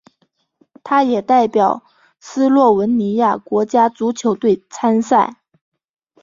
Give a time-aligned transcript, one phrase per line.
[0.83, 1.83] 他也代表
[2.19, 5.35] 斯洛文尼亚国家足球队参赛。